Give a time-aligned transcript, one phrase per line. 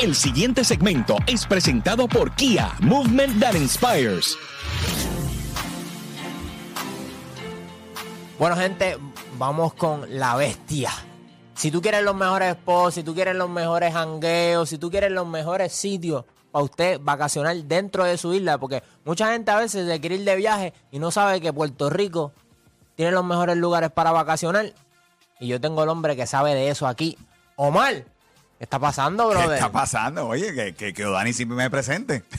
[0.00, 4.34] El siguiente segmento es presentado por Kia, Movement That Inspires.
[8.38, 8.96] Bueno, gente,
[9.36, 10.90] vamos con la bestia.
[11.54, 15.12] Si tú quieres los mejores spots, si tú quieres los mejores hangueos, si tú quieres
[15.12, 19.86] los mejores sitios para usted vacacionar dentro de su isla, porque mucha gente a veces
[19.86, 22.32] se quiere ir de viaje y no sabe que Puerto Rico
[22.94, 24.72] tiene los mejores lugares para vacacionar.
[25.38, 27.18] Y yo tengo el hombre que sabe de eso aquí.
[27.56, 28.06] Omar,
[28.60, 29.48] ¿qué está pasando, brother?
[29.48, 30.28] ¿Qué está pasando?
[30.28, 32.24] Oye, que, que, que Dani siempre me presente.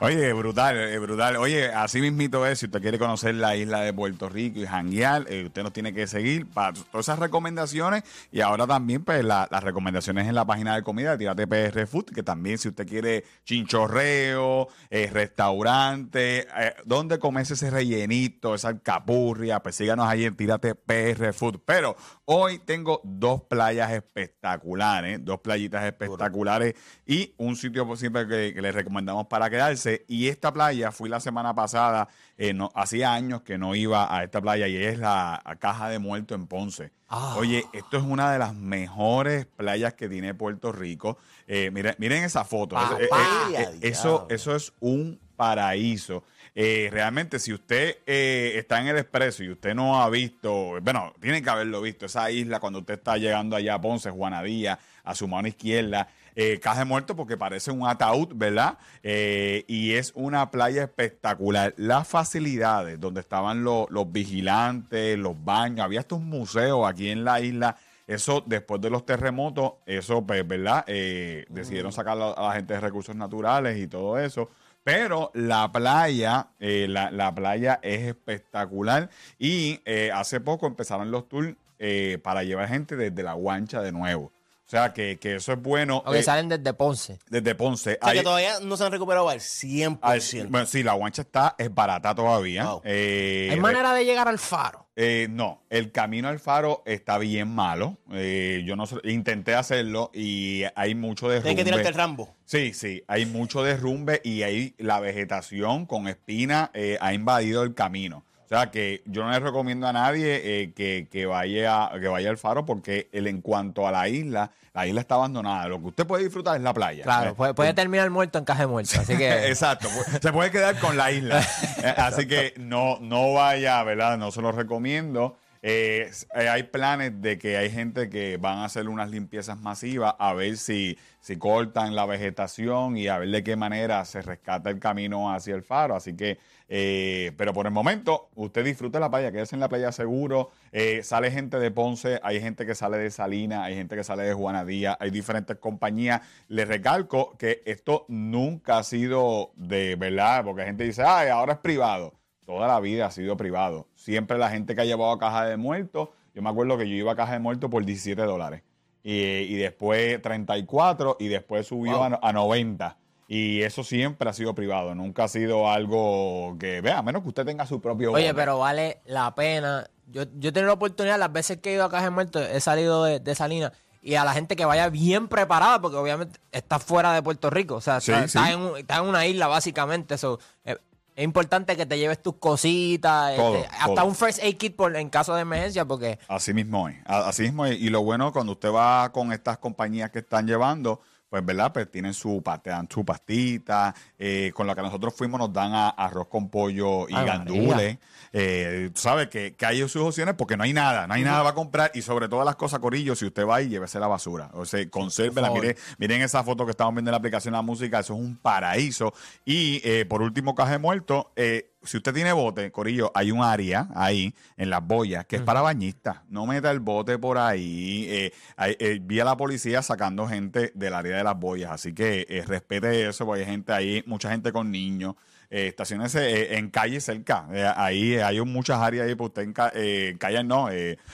[0.00, 1.36] Oye, brutal, eh, brutal.
[1.36, 5.24] Oye, así mismito es, si usted quiere conocer la isla de Puerto Rico y janguear,
[5.30, 9.48] eh, usted nos tiene que seguir para todas esas recomendaciones y ahora también pues la-
[9.50, 12.86] las recomendaciones en la página de comida de Tírate PR Food, que también si usted
[12.86, 20.36] quiere chinchorreo, eh, restaurante, eh, donde comerse ese rellenito, esa alcapurria, pues síganos ahí en
[20.36, 21.60] Tírate PR Food.
[21.64, 26.74] Pero hoy tengo dos playas espectaculares, dos playitas espectaculares
[27.06, 30.04] y un sitio siempre que, que les recomendamos para quedarse.
[30.08, 34.24] Y esta playa fui la semana pasada, eh, no, hacía años que no iba a
[34.24, 36.92] esta playa y es la Caja de Muerto en Ponce.
[37.08, 37.36] Ah.
[37.38, 41.18] Oye, esto es una de las mejores playas que tiene Puerto Rico.
[41.46, 42.74] Eh, miren, miren esa foto.
[42.74, 42.98] Papá.
[43.00, 46.24] Eh, eso, eso es un paraíso.
[46.58, 51.12] Eh, realmente, si usted eh, está en el expreso y usted no ha visto, bueno,
[51.20, 55.14] tiene que haberlo visto, esa isla cuando usted está llegando allá a Ponce, Juanadía, a
[55.14, 58.78] su mano izquierda, eh, caja de muerto porque parece un ataúd, ¿verdad?
[59.02, 61.74] Eh, y es una playa espectacular.
[61.76, 67.24] Las facilidades donde estaban los, los vigilantes, los baños, había hasta un museo aquí en
[67.24, 67.76] la isla.
[68.06, 70.84] Eso, después de los terremotos, eso, pues, ¿verdad?
[70.86, 74.50] Eh, decidieron sacar a la gente de recursos naturales y todo eso.
[74.86, 79.10] Pero la playa, eh, la, la playa es espectacular.
[79.36, 83.90] Y eh, hace poco empezaron los tours eh, para llevar gente desde la guancha de
[83.90, 84.26] nuevo.
[84.64, 86.04] O sea, que, que eso es bueno.
[86.14, 87.18] Eh, salen desde Ponce.
[87.28, 87.98] desde Ponce.
[88.00, 89.98] O sea, Hay- que todavía no se han recuperado al 100%.
[90.02, 92.64] hay- bueno, sí, la guancha está, es barata todavía.
[92.66, 92.82] Wow.
[92.84, 94.85] Eh, ¿Hay manera de llegar al faro?
[94.98, 97.98] Eh, no, el camino al faro está bien malo.
[98.12, 101.50] Eh, yo no intenté hacerlo y hay mucho derrumbe.
[101.50, 102.34] Tienes que tirarte el rambo.
[102.46, 107.74] Sí, sí, hay mucho derrumbe y ahí la vegetación con espina eh, ha invadido el
[107.74, 108.24] camino.
[108.46, 112.30] O sea que yo no le recomiendo a nadie eh, que, que vaya, que vaya
[112.30, 115.66] al faro porque el, en cuanto a la isla, la isla está abandonada.
[115.66, 117.02] Lo que usted puede disfrutar es la playa.
[117.02, 119.00] Claro, puede, puede terminar muerto en caja de muerto.
[119.00, 119.28] Así que.
[119.48, 121.40] Exacto, pu- se puede quedar con la isla.
[121.82, 124.16] Eh, Así que no, no vaya, ¿verdad?
[124.16, 125.38] No se lo recomiendo.
[125.68, 130.14] Eh, eh, hay planes de que hay gente que van a hacer unas limpiezas masivas
[130.16, 134.70] a ver si, si cortan la vegetación y a ver de qué manera se rescata
[134.70, 135.96] el camino hacia el faro.
[135.96, 136.38] Así que,
[136.68, 140.50] eh, pero por el momento, usted disfrute la playa, quédese en la playa seguro.
[140.70, 144.22] Eh, sale gente de Ponce, hay gente que sale de Salina, hay gente que sale
[144.22, 146.20] de Juanadía, hay diferentes compañías.
[146.46, 151.58] Le recalco que esto nunca ha sido de verdad, porque gente dice, ay, ahora es
[151.58, 152.14] privado.
[152.46, 153.86] Toda la vida ha sido privado.
[153.96, 156.94] Siempre la gente que ha llevado a caja de muertos, yo me acuerdo que yo
[156.94, 158.62] iba a caja de muertos por 17 dólares.
[159.02, 162.96] Y, y después 34 y después subió a, a 90.
[163.28, 167.28] Y eso siempre ha sido privado, nunca ha sido algo que, vea, a menos que
[167.28, 168.12] usted tenga su propio...
[168.12, 169.88] Oye, pero vale la pena.
[170.06, 172.46] Yo, yo he tenido la oportunidad, las veces que he ido a Caja de Muertos,
[172.48, 173.72] he salido de, de Salinas.
[174.00, 177.74] Y a la gente que vaya bien preparada, porque obviamente está fuera de Puerto Rico.
[177.74, 178.38] O sea, Sí, está, sí.
[178.38, 180.14] está en, un- está en una isla, básicamente.
[180.14, 180.76] Eso, eh,
[181.16, 183.34] es importante que te lleves tus cositas.
[183.36, 184.04] Todo, este, hasta todo.
[184.04, 186.96] un first aid kit por, en caso de emergencia, porque Así mismo es.
[187.06, 187.80] Así mismo es.
[187.80, 191.72] Y lo bueno cuando usted va con estas compañías que están llevando, pues, ¿verdad?
[191.72, 193.94] Pues tienen su, te dan su pastita.
[194.18, 197.98] eh, con la que nosotros fuimos nos dan a- arroz con pollo y Ay, gandules.
[198.32, 201.06] Eh, tú sabes que, que hay sus opciones porque no hay nada.
[201.06, 201.90] No hay nada para comprar.
[201.94, 204.50] Y sobre todas las cosas, Corillo, si usted va y llévese la basura.
[204.54, 205.48] O sea, consérvela.
[205.48, 205.62] Por favor.
[205.62, 207.98] Mire, miren esa foto que estamos viendo en la aplicación de la música.
[208.00, 209.12] Eso es un paraíso.
[209.44, 211.32] Y eh, por último, caja de muerto.
[211.36, 215.42] eh, si usted tiene bote, Corillo, hay un área ahí en las boyas que es
[215.42, 216.18] para bañistas.
[216.28, 218.06] No meta el bote por ahí.
[218.08, 221.72] Eh, eh, vi a la policía sacando gente del área de las boyas.
[221.72, 225.14] Así que eh, respete eso, porque hay gente ahí, mucha gente con niños.
[225.50, 227.46] Eh, estaciones eh, en calle cerca.
[227.52, 230.68] Eh, ahí eh, hay muchas áreas ahí para usted en ca- eh, encallar, no,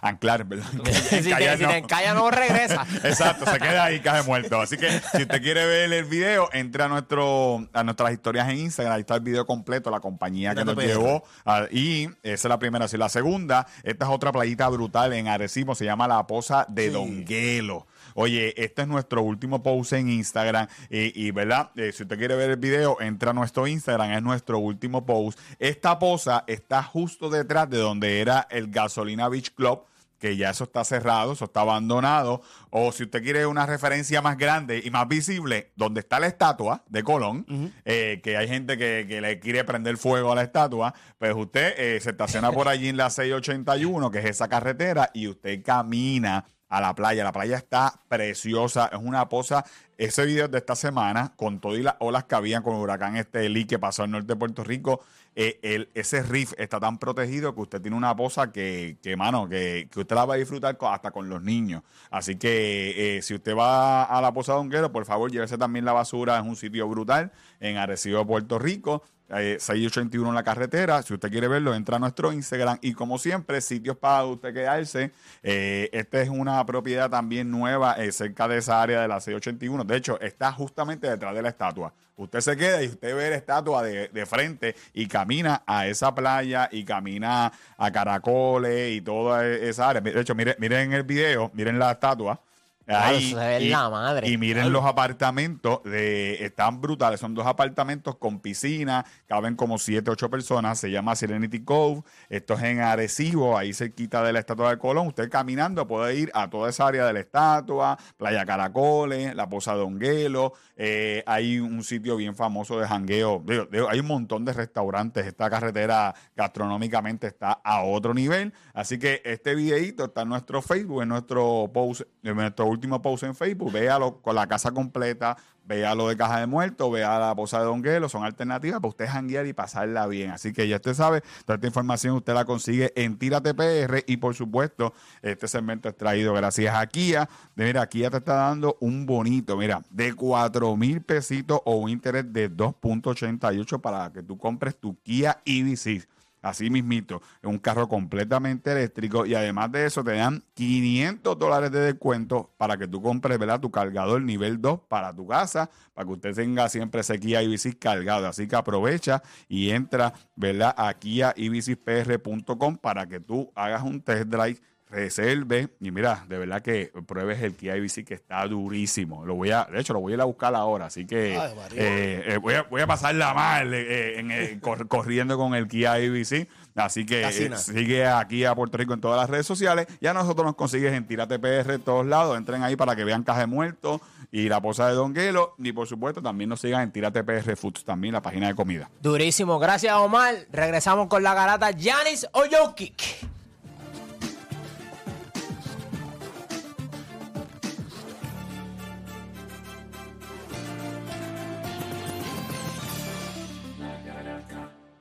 [0.00, 0.66] anclar, ¿verdad?
[0.92, 1.68] si te, Encallar si no.
[1.70, 2.86] te encalla no regresa.
[3.04, 4.60] Exacto, se queda ahí caje muerto.
[4.60, 8.58] Así que si usted quiere ver el video, entre a nuestro a nuestras historias en
[8.58, 11.22] Instagram, ahí está el video completo, la compañía que nos llevó.
[11.44, 12.86] ah, y esa es la primera.
[12.86, 16.86] Así la segunda, esta es otra playita brutal en Arecibo, se llama La Poza de
[16.86, 16.90] Sí.
[16.90, 17.86] Donguelo.
[18.14, 20.68] Oye, este es nuestro último post en Instagram.
[20.88, 21.70] Y, y, ¿verdad?
[21.76, 25.38] Eh, si usted quiere ver el video, entra a nuestro Instagram, es nuestro último post.
[25.58, 29.84] Esta poza está justo detrás de donde era el Gasolina Beach Club
[30.18, 32.42] que ya eso está cerrado, eso está abandonado.
[32.70, 36.84] O si usted quiere una referencia más grande y más visible, donde está la estatua
[36.88, 37.46] de Colón,
[37.84, 41.74] eh, que hay gente que, que le quiere prender fuego a la estatua, pues usted
[41.76, 46.46] eh, se estaciona por allí en la 681, que es esa carretera, y usted camina
[46.68, 47.24] a la playa.
[47.24, 49.64] La playa está preciosa, es una poza.
[49.98, 53.64] Ese video de esta semana, con todas las olas que habían con el huracán Estelí
[53.64, 55.00] que pasó al norte de Puerto Rico,
[55.34, 59.48] eh, el- ese reef está tan protegido que usted tiene una poza que, que mano,
[59.48, 61.82] que, que usted la va a disfrutar hasta con los niños.
[62.10, 65.84] Así que eh, si usted va a la poza de Honguero, por favor, llévese también
[65.84, 66.36] la basura.
[66.38, 69.02] Es un sitio brutal en Arecibo, Puerto Rico.
[69.30, 71.02] Eh, 681 en la carretera.
[71.02, 72.78] Si usted quiere verlo, entra a nuestro Instagram.
[72.80, 75.10] Y como siempre, sitios para usted quedarse.
[75.42, 79.84] Eh, esta es una propiedad también nueva eh, cerca de esa área de la 681.
[79.84, 81.92] De hecho, está justamente detrás de la estatua.
[82.16, 86.14] Usted se queda y usted ve la estatua de, de frente y camina a esa
[86.14, 90.00] playa y camina a Caracoles y toda e- esa área.
[90.00, 92.40] De hecho, miren, miren el video, miren la estatua.
[92.86, 94.28] Claro, eso se ve y, la madre.
[94.28, 97.18] y miren los apartamentos, de, están brutales.
[97.18, 100.78] Son dos apartamentos con piscina, caben como siete, ocho personas.
[100.78, 102.02] Se llama Serenity Cove.
[102.28, 105.08] Esto es en Arecibo, ahí cerquita de la estatua de Colón.
[105.08, 109.74] Usted caminando puede ir a toda esa área de la estatua, Playa Caracoles, la Poza
[109.74, 110.52] de Honguelo.
[110.76, 113.42] Eh, hay un sitio bien famoso de jangueo.
[113.44, 115.26] Digo, digo, hay un montón de restaurantes.
[115.26, 118.52] Esta carretera gastronómicamente está a otro nivel.
[118.74, 123.24] Así que este videito está en nuestro Facebook, en nuestro post, en nuestro último post
[123.24, 123.72] en Facebook.
[123.72, 125.36] Véalo con la casa completa,
[125.66, 129.06] vea lo de Caja de Muertos, vea la posa de Donguelo, son alternativas para usted
[129.06, 130.30] janguear y pasarla bien.
[130.30, 134.16] Así que ya usted sabe, toda esta información usted la consigue en Tírate PR y
[134.18, 137.28] por supuesto, este segmento es traído gracias a Kia.
[137.54, 141.90] De, mira, Kia te está dando un bonito, mira, de 4 mil pesitos o un
[141.90, 146.06] interés de 2.88 para que tú compres tu Kia EV6.
[146.46, 151.72] Así mismito, es un carro completamente eléctrico y además de eso te dan 500 dólares
[151.72, 153.58] de descuento para que tú compres ¿verdad?
[153.58, 157.80] tu cargador nivel 2 para tu casa, para que usted tenga siempre ese Kia EV6
[157.80, 158.28] cargado.
[158.28, 160.72] Así que aprovecha y entra ¿verdad?
[160.76, 166.92] a kiaev6pr.com para que tú hagas un test drive reserve y mira, de verdad que
[167.06, 169.24] pruebes el Kia EV6 que está durísimo.
[169.26, 171.52] Lo voy a, de hecho, lo voy a ir a buscar ahora, así que Ay,
[171.74, 175.66] eh, eh, voy, a, voy a pasarla mal eh, en, eh, cor- corriendo con el
[175.68, 176.46] Kia EV6.
[176.76, 179.86] Así que eh, sigue aquí a Puerto Rico en todas las redes sociales.
[180.00, 182.36] Ya nosotros nos consigues en Tírate PR en todos lados.
[182.36, 185.54] Entren ahí para que vean Caja de Muertos y la posa de Don Guelo.
[185.56, 188.90] Y por supuesto también nos sigan en Tírate PR Foods, también la página de comida.
[189.00, 189.58] Durísimo.
[189.58, 190.34] Gracias, Omar.
[190.52, 193.26] Regresamos con la garata Yanis Oyokic.